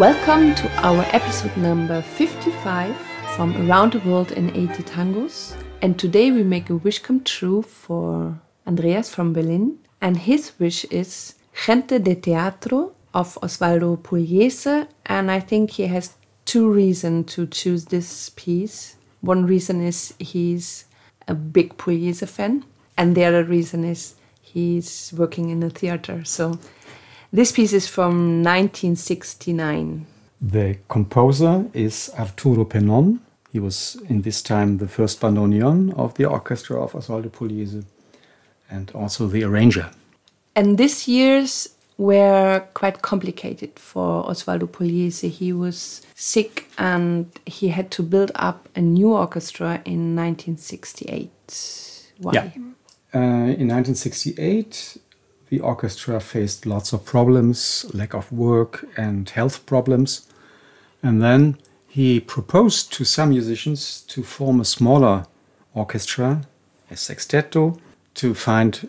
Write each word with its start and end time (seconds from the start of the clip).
Welcome 0.00 0.54
to 0.54 0.66
our 0.78 1.04
episode 1.12 1.54
number 1.58 2.00
55 2.00 2.96
from 3.36 3.54
Around 3.68 3.92
the 3.92 3.98
World 3.98 4.32
in 4.32 4.48
80 4.56 4.82
Tangos. 4.84 5.54
And 5.82 5.98
today 5.98 6.30
we 6.30 6.42
make 6.42 6.70
a 6.70 6.76
wish 6.76 7.00
come 7.00 7.22
true 7.22 7.60
for 7.60 8.40
Andreas 8.66 9.14
from 9.14 9.34
Berlin. 9.34 9.76
And 10.00 10.16
his 10.16 10.58
wish 10.58 10.86
is 10.86 11.34
Gente 11.52 11.98
de 11.98 12.14
Teatro 12.14 12.94
of 13.12 13.38
Osvaldo 13.42 13.98
Pugliese. 13.98 14.88
And 15.04 15.30
I 15.30 15.38
think 15.38 15.72
he 15.72 15.86
has 15.88 16.14
two 16.46 16.70
reasons 16.70 17.34
to 17.34 17.46
choose 17.46 17.84
this 17.84 18.30
piece. 18.30 18.96
One 19.20 19.44
reason 19.44 19.82
is 19.82 20.14
he's 20.18 20.86
a 21.28 21.34
big 21.34 21.76
Pugliese 21.76 22.26
fan, 22.26 22.64
and 22.96 23.14
the 23.14 23.26
other 23.26 23.44
reason 23.44 23.84
is 23.84 24.14
he's 24.40 25.12
working 25.14 25.50
in 25.50 25.62
a 25.62 25.68
theater. 25.68 26.24
So 26.24 26.58
this 27.32 27.52
piece 27.52 27.72
is 27.72 27.86
from 27.86 28.42
1969. 28.42 30.06
The 30.40 30.78
composer 30.88 31.66
is 31.72 32.10
Arturo 32.18 32.64
Penon. 32.64 33.20
He 33.52 33.58
was 33.58 33.96
in 34.08 34.22
this 34.22 34.42
time 34.42 34.78
the 34.78 34.88
first 34.88 35.20
bandoneon 35.20 35.92
of 35.96 36.14
the 36.14 36.24
orchestra 36.24 36.82
of 36.82 36.92
Osvaldo 36.92 37.30
Pugliese 37.30 37.84
and 38.70 38.90
also 38.94 39.26
the 39.26 39.42
arranger. 39.44 39.90
And 40.54 40.78
this 40.78 41.08
year's 41.08 41.68
were 42.00 42.64
quite 42.72 43.02
complicated 43.02 43.78
for 43.78 44.24
Osvaldo 44.24 44.66
Pugliese. 44.66 45.28
He 45.28 45.52
was 45.52 46.00
sick 46.14 46.70
and 46.78 47.26
he 47.44 47.68
had 47.68 47.90
to 47.90 48.02
build 48.02 48.32
up 48.34 48.68
a 48.74 48.80
new 48.80 49.12
orchestra 49.12 49.82
in 49.84 50.16
1968. 50.16 52.12
Why? 52.18 52.32
Yeah. 52.32 52.50
Uh, 53.12 53.52
in 53.58 53.68
1968, 53.68 54.96
the 55.50 55.60
orchestra 55.60 56.20
faced 56.20 56.64
lots 56.64 56.92
of 56.92 57.04
problems, 57.04 57.84
lack 57.92 58.14
of 58.14 58.30
work, 58.32 58.86
and 58.96 59.28
health 59.30 59.66
problems. 59.66 60.28
And 61.02 61.20
then 61.20 61.58
he 61.88 62.20
proposed 62.20 62.92
to 62.94 63.04
some 63.04 63.30
musicians 63.30 64.02
to 64.02 64.22
form 64.22 64.60
a 64.60 64.64
smaller 64.64 65.26
orchestra, 65.74 66.42
a 66.90 66.94
sextetto, 66.94 67.78
to 68.14 68.32
find 68.32 68.88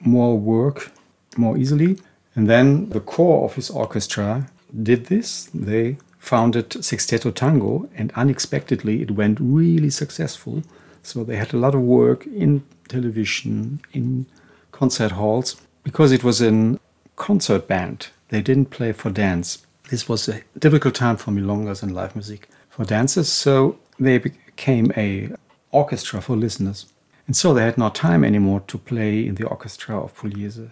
more 0.00 0.38
work 0.38 0.92
more 1.36 1.56
easily. 1.56 1.98
And 2.34 2.48
then 2.48 2.90
the 2.90 3.00
core 3.00 3.44
of 3.46 3.54
his 3.54 3.70
orchestra 3.70 4.48
did 4.82 5.06
this. 5.06 5.48
They 5.54 5.96
founded 6.18 6.70
Sexteto 6.70 7.34
Tango, 7.34 7.88
and 7.96 8.12
unexpectedly 8.12 9.02
it 9.02 9.12
went 9.12 9.38
really 9.40 9.90
successful. 9.90 10.62
So 11.02 11.24
they 11.24 11.36
had 11.36 11.54
a 11.54 11.58
lot 11.58 11.74
of 11.74 11.80
work 11.80 12.26
in 12.26 12.64
television, 12.88 13.80
in 13.92 14.26
concert 14.72 15.12
halls, 15.12 15.56
because 15.82 16.12
it 16.12 16.24
was 16.24 16.40
a 16.40 16.78
concert 17.16 17.68
band. 17.68 18.08
They 18.28 18.42
didn't 18.42 18.70
play 18.70 18.92
for 18.92 19.10
dance. 19.10 19.66
This 19.90 20.08
was 20.08 20.28
a 20.28 20.42
difficult 20.58 20.94
time 20.94 21.16
for 21.16 21.32
milongas 21.32 21.82
and 21.82 21.94
live 21.94 22.16
music 22.16 22.48
for 22.68 22.84
dancers, 22.84 23.28
so 23.28 23.78
they 23.98 24.18
became 24.18 24.92
a 24.96 25.30
orchestra 25.70 26.20
for 26.20 26.36
listeners. 26.36 26.86
And 27.26 27.36
so 27.36 27.54
they 27.54 27.64
had 27.64 27.78
no 27.78 27.88
time 27.90 28.24
anymore 28.24 28.60
to 28.66 28.78
play 28.78 29.26
in 29.26 29.36
the 29.36 29.46
orchestra 29.46 29.98
of 29.98 30.16
Pugliese. 30.16 30.70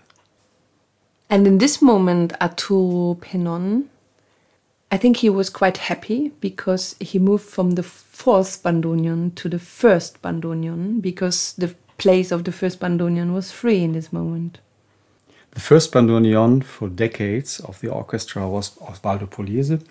And 1.28 1.46
in 1.46 1.58
this 1.58 1.80
moment, 1.80 2.32
Arturo 2.40 3.14
Penon, 3.14 3.88
I 4.90 4.96
think 4.96 5.18
he 5.18 5.30
was 5.30 5.48
quite 5.48 5.76
happy 5.76 6.32
because 6.40 6.96
he 6.98 7.20
moved 7.20 7.44
from 7.44 7.72
the 7.72 7.84
fourth 7.84 8.62
bandoneon 8.64 9.34
to 9.36 9.48
the 9.48 9.60
first 9.60 10.20
bandoneon 10.22 11.00
because 11.00 11.52
the 11.52 11.76
place 11.98 12.32
of 12.32 12.44
the 12.44 12.52
first 12.52 12.80
bandoneon 12.80 13.32
was 13.32 13.52
free 13.52 13.84
in 13.84 13.92
this 13.92 14.12
moment. 14.12 14.58
The 15.52 15.60
first 15.60 15.92
bandoneon 15.92 16.62
for 16.62 16.88
decades 16.88 17.60
of 17.60 17.80
the 17.80 17.88
orchestra 17.88 18.48
was 18.48 18.70
Osvaldo 18.78 19.26
Pugliese. 19.26 19.82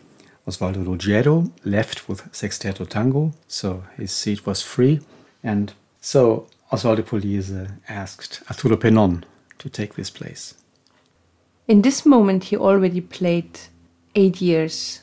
Osvaldo 0.47 0.85
Ruggiero 0.85 1.51
left 1.65 2.07
with 2.07 2.31
Sexteto 2.31 2.85
Tango, 2.87 3.33
so 3.47 3.83
his 3.97 4.11
seat 4.11 4.45
was 4.45 4.61
free. 4.61 5.01
And 5.43 5.73
so 5.99 6.47
Osvaldo 6.71 7.03
Pugliese 7.03 7.71
asked 7.89 8.41
Arturo 8.49 8.77
Penon 8.77 9.25
to 9.57 9.69
take 9.69 9.95
this 9.95 10.09
place. 10.09 10.53
In 11.67 11.81
this 11.81 12.05
moment, 12.05 12.45
he 12.45 12.57
already 12.57 13.01
played 13.01 13.59
eight 14.15 14.41
years 14.41 15.01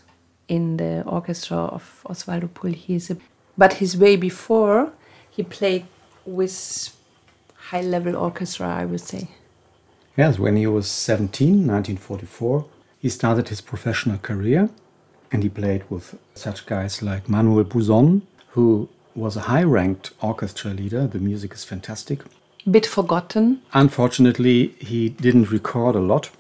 in 0.49 0.79
the 0.79 1.03
orchestra 1.05 1.59
of 1.59 2.03
Osvaldo 2.07 2.49
Pugliese. 2.49 3.21
But 3.59 3.75
his 3.75 3.97
way 3.97 4.17
before, 4.17 4.93
he 5.31 5.43
played 5.43 5.85
with 6.25 6.97
high 7.55 7.83
level 7.83 8.17
orchestra, 8.17 8.69
I 8.69 8.85
would 8.87 9.01
say. 9.01 9.29
Yes, 10.17 10.39
when 10.39 10.57
he 10.57 10.67
was 10.67 10.89
17, 10.91 11.67
1944, 11.67 12.67
he 13.01 13.09
started 13.09 13.49
his 13.49 13.61
professional 13.61 14.19
career 14.19 14.71
and 15.31 15.43
he 15.43 15.49
played 15.49 15.85
with 15.91 16.19
such 16.35 16.67
guys 16.67 17.03
like 17.03 17.29
Manuel 17.29 17.65
Buzon, 17.65 18.23
who 18.51 18.89
was 19.15 19.37
a 19.37 19.43
high 19.43 19.63
ranked 19.63 20.13
orchestra 20.23 20.73
leader. 20.73 21.07
The 21.07 21.19
music 21.19 21.53
is 21.55 21.65
fantastic. 21.65 22.23
Bit 22.71 22.87
forgotten. 22.87 23.63
Unfortunately, 23.73 24.75
he 24.79 25.09
didn't 25.11 25.51
record 25.51 25.95
a 25.95 26.01
lot 26.01 26.31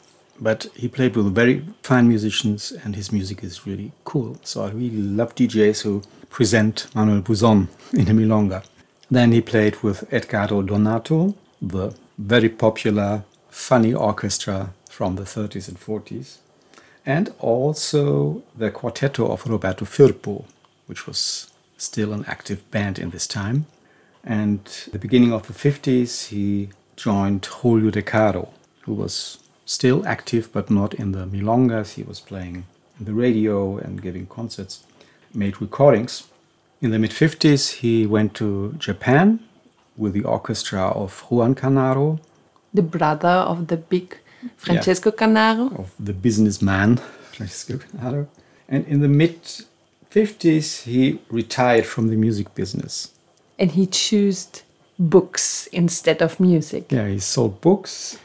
but 0.41 0.67
he 0.75 0.89
played 0.89 1.17
with 1.17 1.35
very 1.35 1.65
fine 1.83 2.09
musicians 2.09 2.73
and 2.73 2.95
his 2.95 3.13
music 3.13 3.43
is 3.43 3.67
really 3.67 3.93
cool. 4.05 4.37
So 4.43 4.65
I 4.65 4.71
really 4.71 5.03
love 5.03 5.35
DJs 5.35 5.83
who 5.83 6.03
present 6.31 6.89
Manuel 6.95 7.21
Buzon 7.23 7.69
in 7.93 8.05
the 8.05 8.13
Milonga. 8.13 8.65
Then 9.11 9.33
he 9.33 9.41
played 9.41 9.83
with 9.83 10.13
Edgardo 10.13 10.63
Donato, 10.63 11.35
the 11.63 11.95
very 12.19 12.49
popular, 12.49 13.25
funny 13.57 13.95
orchestra 13.95 14.71
from 14.91 15.17
the 15.17 15.23
30s 15.23 15.67
and 15.67 15.81
40s, 15.81 16.37
and 17.07 17.33
also 17.41 18.43
the 18.55 18.71
quartetto 18.71 19.31
of 19.31 19.47
Roberto 19.47 19.87
Firpo, 19.87 20.45
which 20.87 21.07
was 21.07 21.51
still 21.79 22.13
an 22.13 22.25
active 22.29 22.71
band 22.71 22.99
in 22.99 23.11
this 23.11 23.27
time. 23.27 23.65
And 24.23 24.61
the 24.93 24.99
beginning 24.99 25.33
of 25.33 25.47
the 25.47 25.55
50s, 25.55 26.29
he 26.29 26.69
joined 26.97 27.47
Julio 27.47 27.91
De 27.91 28.03
Caro, 28.03 28.51
who 28.83 28.93
was 28.93 29.39
still 29.65 30.07
active 30.07 30.53
but 30.53 30.71
not 30.71 30.93
in 30.95 31.13
the 31.13 31.27
milongas. 31.27 31.95
He 31.95 32.03
was 32.03 32.21
playing 32.21 32.67
in 32.99 33.07
the 33.07 33.15
radio 33.15 33.79
and 33.79 34.03
giving 34.03 34.27
concerts, 34.27 34.85
made 35.35 35.63
recordings. 35.63 36.25
In 36.83 36.91
the 36.91 36.99
mid 36.99 37.11
50s, 37.11 37.77
he 37.81 38.07
went 38.07 38.35
to 38.35 38.75
Japan 38.79 39.41
with 39.97 40.13
the 40.13 40.25
orchestra 40.25 40.89
of 40.89 41.21
Juan 41.31 41.55
Canaro, 41.55 42.21
the 42.77 42.83
brother 42.83 43.29
of 43.29 43.67
the 43.67 43.77
big 43.77 44.19
Francisco 44.57 45.11
yeah, 45.11 45.27
Canaro, 45.27 45.79
of 45.79 45.93
the 45.99 46.13
businessman 46.13 46.99
Francisco 47.33 47.79
Canaro. 47.79 48.29
And 48.69 48.87
in 48.87 49.01
the 49.01 49.09
mid 49.09 49.43
50s, 50.11 50.83
he 50.83 51.21
retired 51.29 51.87
from 51.87 52.09
the 52.09 52.17
music 52.17 52.55
business. 52.55 53.13
And 53.59 53.73
he 53.73 53.87
chose 53.87 54.63
books 54.99 55.67
instead 55.73 56.23
of 56.23 56.41
music. 56.41 56.93
Yeah, 56.93 57.09
he 57.09 57.19
sold 57.19 57.61
books 57.61 58.19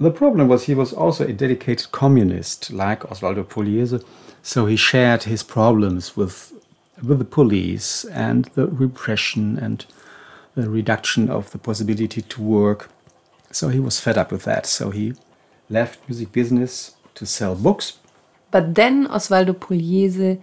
the 0.00 0.10
problem 0.10 0.48
was 0.48 0.64
he 0.64 0.74
was 0.74 0.92
also 0.92 1.24
a 1.24 1.32
dedicated 1.32 1.92
communist, 1.92 2.72
like 2.72 3.00
Osvaldo 3.04 3.44
Pugliese, 3.44 4.04
so 4.42 4.66
he 4.66 4.76
shared 4.76 5.22
his 5.22 5.42
problems 5.42 6.16
with, 6.16 6.52
with 7.02 7.20
the 7.20 7.24
police 7.24 8.04
and 8.06 8.46
the 8.54 8.66
repression 8.66 9.56
and 9.56 9.86
the 10.56 10.68
reduction 10.68 11.30
of 11.30 11.50
the 11.52 11.58
possibility 11.58 12.22
to 12.22 12.42
work. 12.42 12.90
So 13.54 13.68
he 13.68 13.78
was 13.78 14.00
fed 14.00 14.18
up 14.18 14.32
with 14.32 14.44
that. 14.44 14.66
So 14.66 14.90
he 14.90 15.14
left 15.70 16.00
music 16.08 16.32
business 16.32 16.96
to 17.14 17.24
sell 17.24 17.54
books. 17.54 17.98
But 18.50 18.74
then 18.74 19.06
Osvaldo 19.06 19.54
Pugliese 19.54 20.40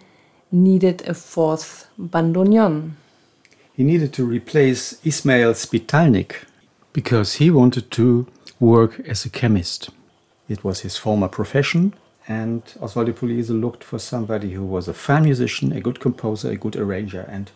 needed 0.52 1.04
a 1.08 1.14
fourth 1.14 1.88
bandoneon. 2.00 2.92
He 3.74 3.84
needed 3.84 4.14
to 4.14 4.26
replace 4.26 5.06
Ismael 5.06 5.54
Spitalnik 5.54 6.46
because 6.94 7.36
he 7.36 7.50
wanted 7.50 7.92
to 7.92 8.28
work 8.60 9.00
as 9.02 9.26
a 9.26 9.30
chemist. 9.30 9.90
It 10.48 10.64
was 10.64 10.82
his 10.82 10.98
former 10.98 11.28
profession, 11.28 11.94
and 12.28 12.64
Osvaldo 12.80 13.14
Pugliese 13.14 13.60
looked 13.60 13.84
for 13.84 14.00
somebody 14.00 14.52
who 14.52 14.66
was 14.66 14.88
a 14.88 14.94
fine 14.94 15.24
musician, 15.24 15.72
a 15.72 15.82
good 15.82 16.00
composer, 16.00 16.52
a 16.52 16.58
good 16.58 16.76
arranger, 16.76 17.26
and 17.30 17.52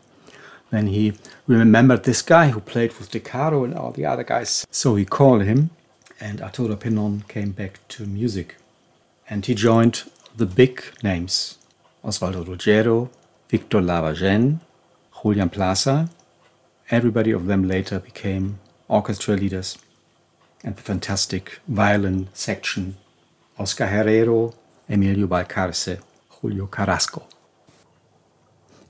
then 0.72 0.88
he 0.88 1.14
remembered 1.48 2.04
this 2.04 2.22
guy 2.22 2.50
who 2.50 2.60
played 2.60 2.94
with 2.98 3.12
De 3.12 3.20
Caro 3.20 3.64
and 3.64 3.74
all 3.74 3.92
the 3.92 4.06
other 4.06 4.24
guys. 4.24 4.66
So 4.72 4.96
he 4.96 5.06
called 5.06 5.44
him, 5.44 5.70
and 6.20 6.42
Arturo 6.42 6.76
Penon 6.76 7.24
came 7.28 7.52
back 7.52 7.80
to 7.90 8.06
music. 8.06 8.56
And 9.30 9.46
he 9.46 9.56
joined 9.56 10.04
the 10.36 10.46
big 10.46 10.84
names 11.04 11.58
Osvaldo 12.04 12.48
Ruggiero, 12.48 13.10
Victor 13.50 13.80
Lavallén, 13.80 14.60
Julian 15.22 15.50
Plaza. 15.50 16.10
Everybody 16.92 17.32
of 17.32 17.48
them 17.48 17.68
later 17.68 18.00
became 18.00 18.60
orchestra 18.88 19.36
leaders 19.36 19.78
and 20.64 20.76
the 20.76 20.82
fantastic 20.82 21.60
violin 21.68 22.28
section 22.34 22.98
Oscar 23.58 23.88
Herrero, 23.88 24.54
Emilio 24.90 25.28
Balcarce, 25.28 26.00
Julio 26.30 26.68
Carrasco. 26.68 27.24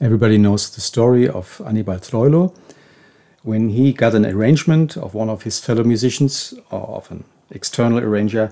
Everybody 0.01 0.37
knows 0.37 0.69
the 0.69 0.81
story 0.81 1.25
of 1.25 1.61
Anibal 1.65 1.95
Troilo. 1.99 2.53
When 3.43 3.69
he 3.69 3.93
got 3.93 4.13
an 4.13 4.25
arrangement 4.25 4.97
of 4.97 5.13
one 5.13 5.29
of 5.29 5.43
his 5.43 5.59
fellow 5.59 5.85
musicians 5.85 6.53
or 6.69 6.97
of 6.97 7.09
an 7.11 7.23
external 7.49 7.99
arranger, 7.99 8.51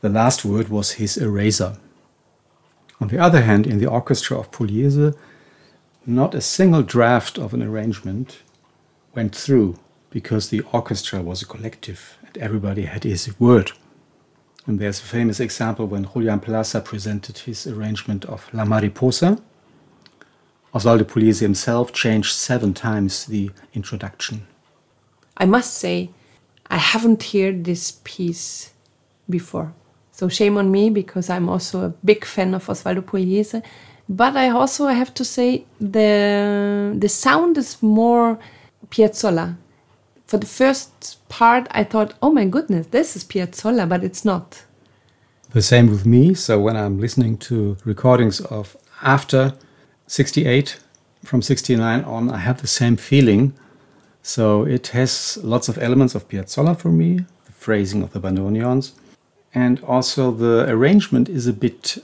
the 0.00 0.08
last 0.08 0.44
word 0.44 0.68
was 0.68 0.92
his 0.92 1.16
eraser. 1.16 1.76
On 3.00 3.08
the 3.08 3.18
other 3.18 3.40
hand, 3.40 3.66
in 3.66 3.78
the 3.78 3.90
orchestra 3.90 4.38
of 4.38 4.52
Pugliese, 4.52 5.16
not 6.06 6.36
a 6.36 6.40
single 6.40 6.82
draft 6.82 7.36
of 7.36 7.52
an 7.52 7.64
arrangement 7.64 8.42
went 9.12 9.34
through 9.34 9.76
because 10.10 10.50
the 10.50 10.62
orchestra 10.72 11.20
was 11.20 11.42
a 11.42 11.46
collective 11.46 12.16
and 12.24 12.38
everybody 12.38 12.84
had 12.84 13.02
his 13.02 13.38
word. 13.40 13.72
And 14.66 14.78
there's 14.78 15.00
a 15.00 15.04
famous 15.04 15.40
example 15.40 15.86
when 15.86 16.08
Julian 16.12 16.38
Plaza 16.38 16.80
presented 16.80 17.38
his 17.38 17.66
arrangement 17.66 18.24
of 18.26 18.48
La 18.52 18.64
Mariposa. 18.64 19.42
Osvaldo 20.76 21.04
Pugliese 21.04 21.40
himself 21.40 21.90
changed 21.92 22.32
seven 22.34 22.74
times 22.74 23.24
the 23.24 23.50
introduction. 23.72 24.46
I 25.38 25.46
must 25.46 25.72
say, 25.74 26.10
I 26.68 26.76
haven't 26.76 27.22
heard 27.32 27.64
this 27.64 28.00
piece 28.04 28.72
before. 29.30 29.72
So 30.12 30.28
shame 30.28 30.58
on 30.58 30.70
me 30.70 30.90
because 30.90 31.30
I'm 31.30 31.48
also 31.48 31.86
a 31.86 31.94
big 32.04 32.26
fan 32.26 32.52
of 32.54 32.66
Osvaldo 32.66 33.00
Pugliese. 33.00 33.62
But 34.08 34.36
I 34.36 34.50
also 34.50 34.86
have 34.86 35.14
to 35.14 35.24
say 35.24 35.64
the 35.80 36.94
the 37.02 37.08
sound 37.08 37.56
is 37.56 37.82
more 37.82 38.38
Piazzolla. 38.90 39.56
For 40.26 40.38
the 40.38 40.46
first 40.46 41.18
part, 41.28 41.66
I 41.70 41.84
thought, 41.84 42.14
"Oh 42.20 42.32
my 42.32 42.46
goodness, 42.46 42.86
this 42.88 43.16
is 43.16 43.24
Piazzolla," 43.24 43.88
but 43.88 44.04
it's 44.04 44.24
not. 44.24 44.64
The 45.50 45.62
same 45.62 45.88
with 45.90 46.04
me. 46.04 46.34
So 46.34 46.60
when 46.60 46.76
I'm 46.76 46.98
listening 47.00 47.38
to 47.48 47.76
recordings 47.84 48.40
of 48.40 48.76
after 49.02 49.54
68, 50.06 50.78
from 51.24 51.42
69 51.42 52.04
on, 52.04 52.30
I 52.30 52.38
have 52.38 52.60
the 52.60 52.66
same 52.66 52.96
feeling. 52.96 53.54
So 54.22 54.64
it 54.64 54.88
has 54.88 55.38
lots 55.42 55.68
of 55.68 55.78
elements 55.78 56.14
of 56.14 56.28
Piazzolla 56.28 56.76
for 56.78 56.90
me, 56.90 57.24
the 57.44 57.52
phrasing 57.52 58.02
of 58.02 58.12
the 58.12 58.20
bandoneons, 58.20 58.92
and 59.54 59.82
also 59.84 60.30
the 60.30 60.66
arrangement 60.68 61.28
is 61.28 61.46
a 61.46 61.52
bit 61.52 61.98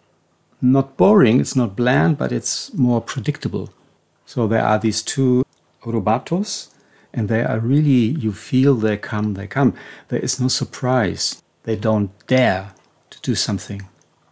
not 0.60 0.96
boring, 0.96 1.40
it's 1.40 1.56
not 1.56 1.74
bland, 1.74 2.16
but 2.16 2.30
it's 2.30 2.72
more 2.74 3.00
predictable. 3.00 3.70
So 4.24 4.46
there 4.46 4.64
are 4.64 4.78
these 4.78 5.02
two 5.02 5.44
rubatos, 5.82 6.68
and 7.12 7.28
they 7.28 7.42
are 7.42 7.58
really, 7.58 8.16
you 8.24 8.32
feel 8.32 8.74
they 8.74 8.96
come, 8.96 9.34
they 9.34 9.46
come. 9.46 9.74
There 10.08 10.20
is 10.20 10.40
no 10.40 10.48
surprise. 10.48 11.42
They 11.64 11.76
don't 11.76 12.10
dare 12.26 12.72
to 13.10 13.20
do 13.20 13.34
something. 13.34 13.88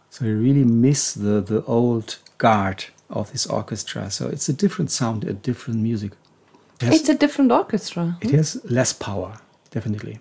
So 0.09 0.25
you 0.25 0.37
really 0.37 0.63
miss 0.63 1.13
the, 1.13 1.41
the 1.41 1.63
old 1.65 2.17
guard 2.37 2.85
of 3.11 3.31
this 3.31 3.45
orchestra. 3.45 4.09
So 4.09 4.27
it's 4.27 4.49
a 4.49 4.53
different 4.53 4.91
sound, 4.91 5.23
a 5.23 5.33
different 5.33 5.79
music. 5.79 6.13
It 6.79 6.85
has, 6.85 6.99
it's 6.99 7.09
a 7.09 7.15
different 7.15 7.51
orchestra. 7.51 8.17
It 8.21 8.31
has 8.31 8.59
less 8.65 8.93
power, 8.93 9.37
definitely. 9.69 10.19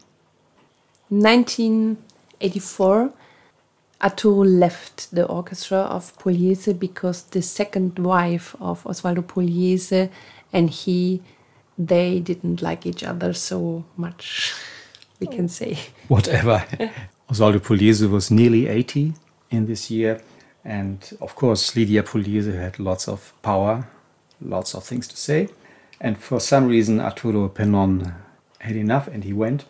1984, 1.08 3.12
Arturo 4.02 4.44
left 4.44 5.14
the 5.14 5.26
orchestra 5.26 5.78
of 5.78 6.16
Pugliese 6.19 6.78
because 6.78 7.22
the 7.22 7.42
second 7.42 7.98
wife 7.98 8.54
of 8.60 8.84
Osvaldo 8.84 9.22
Pugliese 9.22 10.10
and 10.52 10.70
he, 10.70 11.22
they 11.76 12.20
didn't 12.20 12.62
like 12.62 12.87
each 12.87 13.02
other 13.02 13.32
so 13.32 13.84
much, 13.96 14.54
we 15.19 15.26
can 15.26 15.48
say. 15.48 15.78
Whatever. 16.08 16.64
Osvaldo 17.31 17.60
Pugliese 17.60 18.08
was 18.08 18.31
nearly 18.31 18.69
80 18.69 19.14
in 19.50 19.66
this 19.66 19.90
year. 19.90 20.20
And 20.64 21.16
of 21.20 21.34
course, 21.34 21.74
Lydia 21.74 22.02
Pugliese 22.02 22.54
had 22.54 22.78
lots 22.78 23.08
of 23.08 23.32
power, 23.42 23.88
lots 24.40 24.74
of 24.74 24.84
things 24.84 25.08
to 25.08 25.16
say. 25.16 25.48
And 26.00 26.18
for 26.18 26.40
some 26.40 26.66
reason, 26.66 27.00
Arturo 27.00 27.48
Penon 27.48 28.14
had 28.60 28.76
enough 28.76 29.08
and 29.08 29.24
he 29.24 29.32
went. 29.32 29.64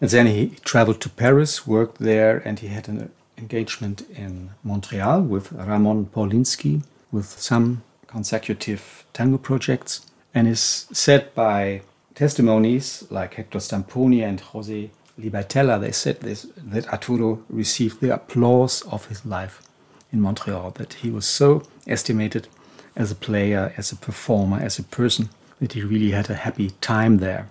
And 0.00 0.10
then 0.10 0.26
he 0.26 0.56
traveled 0.64 1.00
to 1.02 1.08
Paris, 1.08 1.66
worked 1.66 1.98
there, 1.98 2.38
and 2.44 2.58
he 2.58 2.68
had 2.68 2.88
an 2.88 3.10
engagement 3.38 4.02
in 4.10 4.50
Montreal 4.62 5.22
with 5.22 5.52
Ramon 5.52 6.06
Paulinski, 6.06 6.82
with 7.10 7.26
some 7.26 7.82
consecutive 8.06 9.04
tango 9.12 9.38
projects, 9.38 10.06
and 10.34 10.46
is 10.46 10.86
said 10.92 11.34
by 11.34 11.82
testimonies 12.14 13.04
like 13.10 13.34
Hector 13.34 13.58
Stamponi 13.58 14.22
and 14.22 14.40
Jose 14.40 14.90
Libertella, 15.18 15.80
they 15.80 15.92
said 15.92 16.20
this, 16.20 16.46
that 16.56 16.88
Arturo 16.88 17.42
received 17.48 18.00
the 18.00 18.14
applause 18.14 18.82
of 18.82 19.06
his 19.06 19.24
life 19.24 19.62
in 20.16 20.22
Montreal, 20.22 20.70
that 20.72 20.94
he 20.94 21.10
was 21.10 21.26
so 21.26 21.62
estimated 21.86 22.48
as 22.96 23.10
a 23.12 23.14
player, 23.14 23.72
as 23.76 23.92
a 23.92 23.96
performer, 23.96 24.58
as 24.58 24.78
a 24.78 24.82
person, 24.82 25.28
that 25.60 25.74
he 25.74 25.82
really 25.82 26.10
had 26.10 26.30
a 26.30 26.34
happy 26.34 26.70
time 26.80 27.18
there. 27.18 27.48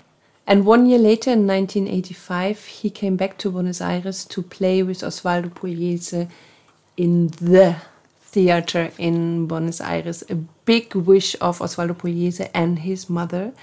And 0.48 0.66
one 0.66 0.86
year 0.86 1.00
later, 1.00 1.32
in 1.32 1.48
1985, 1.48 2.66
he 2.66 2.90
came 2.90 3.16
back 3.16 3.38
to 3.40 3.52
Buenos 3.52 3.82
Aires 3.82 4.26
to 4.26 4.42
play 4.42 4.84
with 4.84 5.00
Osvaldo 5.00 5.50
Pugliese 5.50 6.30
in 6.98 7.28
the 7.42 7.78
theater 8.22 8.92
in 8.98 9.48
Buenos 9.48 9.82
Aires. 9.82 10.24
A 10.30 10.36
big 10.66 10.94
wish 10.96 11.36
of 11.42 11.60
Osvaldo 11.60 11.96
Pugliese 11.96 12.50
and 12.54 12.80
his 12.80 13.10
mother 13.10 13.54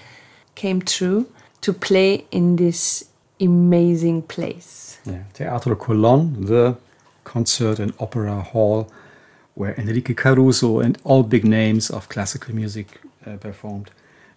came 0.55 0.83
true 0.83 1.27
to 1.61 1.73
play 1.73 2.25
in 2.31 2.57
this 2.57 3.05
amazing 3.41 4.23
place. 4.23 4.99
Yeah, 5.05 5.23
Teatro 5.35 5.77
Colón, 5.77 6.47
the 6.47 6.77
concert 7.25 7.79
and 7.79 7.93
opera 7.99 8.41
hall 8.41 8.91
where 9.55 9.75
Enrique 9.75 10.15
Caruso 10.15 10.81
and 10.81 10.99
all 11.05 11.23
big 11.23 11.45
names 11.45 11.91
of 11.91 12.09
classical 12.09 12.55
music 12.55 13.01
uh, 13.27 13.37
performed 13.37 13.91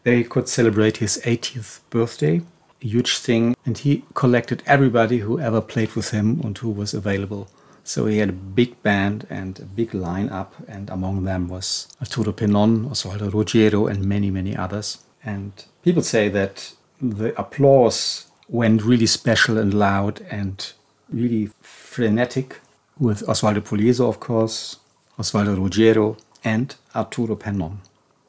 they 0.06 0.24
could 0.24 0.48
celebrate 0.48 0.98
his 0.98 1.20
80th 1.26 1.80
birthday, 1.90 2.40
a 2.82 2.88
huge 2.88 3.18
thing, 3.18 3.56
and 3.66 3.76
he 3.80 4.04
collected 4.14 4.62
everybody 4.68 5.18
who 5.18 5.40
ever 5.40 5.62
played 5.62 5.94
with 5.96 6.12
him 6.12 6.40
and 6.44 6.56
who 6.60 6.70
was 6.70 6.94
available. 6.94 7.50
So 7.84 8.06
he 8.06 8.20
had 8.20 8.30
a 8.30 8.34
big 8.34 8.82
band 8.84 9.26
and 9.32 9.60
a 9.60 9.66
big 9.66 9.92
lineup, 9.92 10.52
and 10.68 10.92
among 10.92 11.24
them 11.24 11.48
was 11.48 11.88
Arturo 12.00 12.34
Penon, 12.34 12.86
Osvaldo 12.88 13.34
Ruggiero, 13.34 13.88
and 13.88 14.06
many, 14.06 14.30
many 14.30 14.56
others. 14.56 15.00
And 15.24 15.52
people 15.84 16.04
say 16.04 16.30
that 16.30 16.74
the 17.02 17.34
applause 17.40 18.28
went 18.48 18.84
really 18.84 19.08
special 19.08 19.58
and 19.58 19.74
loud 19.74 20.22
and 20.30 20.72
really 21.10 21.50
frenetic 21.62 22.62
with 23.00 23.26
Osvaldo 23.28 23.62
Pugliese, 23.62 24.00
of 24.00 24.20
course, 24.20 24.78
Osvaldo 25.18 25.58
Ruggiero, 25.58 26.18
and 26.44 26.76
Arturo 26.96 27.36
Penon. 27.36 27.80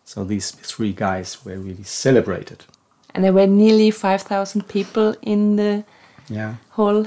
So 0.05 0.25
these 0.25 0.51
three 0.53 0.93
guys 0.93 1.45
were 1.45 1.59
really 1.59 1.83
celebrated. 1.83 2.65
And 3.15 3.25
there 3.25 3.33
were 3.33 3.47
nearly 3.47 3.91
5,000 3.91 4.69
people 4.69 5.15
in 5.23 5.57
the 5.57 5.85
yeah. 6.29 6.57
hall. 6.71 7.07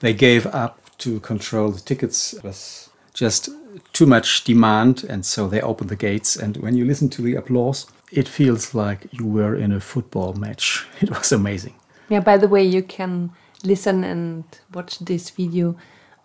They 0.00 0.14
gave 0.14 0.46
up 0.46 0.78
to 0.98 1.20
control 1.20 1.70
the 1.70 1.80
tickets. 1.80 2.34
It 2.34 2.44
was 2.44 2.90
just 3.14 3.48
too 3.92 4.06
much 4.06 4.44
demand, 4.44 5.04
and 5.04 5.24
so 5.24 5.48
they 5.48 5.60
opened 5.60 5.90
the 5.90 5.96
gates. 5.96 6.36
And 6.36 6.56
when 6.58 6.76
you 6.76 6.84
listen 6.84 7.08
to 7.10 7.22
the 7.22 7.34
applause, 7.34 7.86
it 8.10 8.28
feels 8.28 8.74
like 8.74 9.06
you 9.12 9.26
were 9.26 9.54
in 9.54 9.72
a 9.72 9.80
football 9.80 10.32
match. 10.34 10.86
It 11.00 11.10
was 11.10 11.32
amazing. 11.32 11.74
Yeah, 12.08 12.20
by 12.20 12.38
the 12.38 12.48
way, 12.48 12.64
you 12.64 12.82
can 12.82 13.30
listen 13.62 14.04
and 14.04 14.44
watch 14.72 14.98
this 14.98 15.30
video 15.30 15.76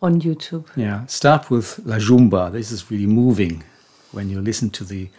on 0.02 0.22
YouTube. 0.22 0.66
Yeah, 0.76 1.06
start 1.08 1.50
with 1.50 1.80
La 1.86 1.98
Jumba. 1.98 2.52
This 2.52 2.72
is 2.72 2.90
really 2.92 3.08
moving 3.08 3.64
when 4.12 4.30
you 4.30 4.42
listen 4.42 4.70
to 4.72 4.84
the 4.84 5.10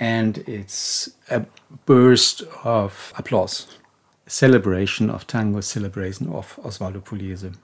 and 0.00 0.38
it's 0.46 1.10
a 1.28 1.44
burst 1.86 2.42
of 2.64 3.12
applause, 3.16 3.78
celebration 4.26 5.10
of 5.10 5.26
tango, 5.26 5.60
celebration 5.60 6.28
of 6.28 6.56
Osvaldo 6.62 7.02
Pugliese. 7.02 7.54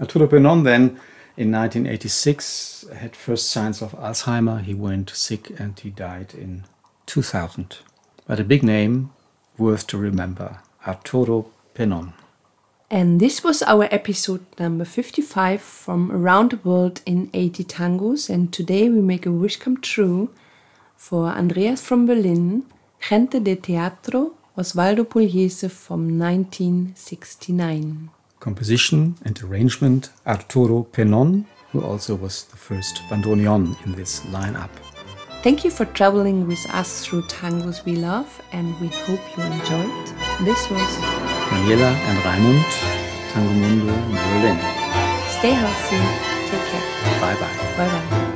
Arturo 0.00 0.26
Penon 0.26 0.62
then 0.62 1.00
in 1.36 1.50
1986 1.50 2.86
had 2.94 3.16
first 3.16 3.50
signs 3.50 3.80
of 3.80 3.92
Alzheimer. 3.92 4.60
He 4.60 4.74
went 4.74 5.10
sick 5.10 5.58
and 5.58 5.78
he 5.78 5.90
died 5.90 6.34
in 6.34 6.64
2000. 7.06 7.78
But 8.26 8.40
a 8.40 8.44
big 8.44 8.62
name 8.62 9.10
worth 9.56 9.86
to 9.88 9.98
remember 9.98 10.60
Arturo 10.86 11.46
Penon. 11.74 12.12
And 12.94 13.18
this 13.18 13.42
was 13.42 13.60
our 13.64 13.88
episode 13.90 14.46
number 14.56 14.84
55 14.84 15.60
from 15.60 16.12
Around 16.12 16.52
the 16.52 16.58
World 16.58 17.00
in 17.04 17.28
80 17.34 17.64
Tangos. 17.64 18.30
And 18.30 18.52
today 18.52 18.88
we 18.88 19.00
make 19.00 19.26
a 19.26 19.32
wish 19.32 19.56
come 19.56 19.78
true 19.80 20.30
for 20.96 21.26
Andreas 21.26 21.84
from 21.84 22.06
Berlin, 22.06 22.66
Gente 23.00 23.40
de 23.40 23.56
Teatro, 23.56 24.36
Osvaldo 24.56 25.02
Pugliese 25.04 25.68
from 25.68 26.16
1969. 26.16 28.10
Composition 28.38 29.16
and 29.24 29.42
arrangement 29.42 30.10
Arturo 30.24 30.84
Penon, 30.84 31.46
who 31.72 31.80
also 31.82 32.14
was 32.14 32.44
the 32.44 32.56
first 32.56 33.02
bandoneon 33.08 33.74
in 33.84 33.96
this 33.96 34.20
lineup. 34.26 34.70
Thank 35.42 35.64
you 35.64 35.72
for 35.72 35.84
traveling 35.84 36.46
with 36.46 36.64
us 36.70 37.04
through 37.04 37.22
tangos 37.22 37.84
we 37.84 37.96
love, 37.96 38.40
and 38.52 38.80
we 38.80 38.86
hope 38.86 39.36
you 39.36 39.42
enjoyed. 39.42 40.46
This 40.46 40.70
was 40.70 41.33
Daniela 41.54 41.90
and 42.08 42.18
Raimund, 42.26 42.66
Tango 43.32 43.52
Mundo 43.52 43.86
Berlin. 44.10 44.58
Stay 45.38 45.52
healthy. 45.52 46.00
Take 46.50 46.66
care. 46.70 46.82
Bye 47.20 47.36
bye. 47.38 47.76
Bye 47.78 47.88
bye. 47.88 48.34